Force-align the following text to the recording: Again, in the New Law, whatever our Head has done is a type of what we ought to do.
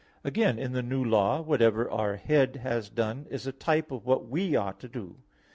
Again, 0.23 0.57
in 0.57 0.71
the 0.71 0.81
New 0.81 1.05
Law, 1.05 1.41
whatever 1.41 1.87
our 1.87 2.15
Head 2.15 2.55
has 2.55 2.89
done 2.89 3.27
is 3.29 3.45
a 3.45 3.51
type 3.51 3.91
of 3.91 4.03
what 4.03 4.27
we 4.27 4.55
ought 4.55 4.79
to 4.79 4.87
do. 4.89 5.17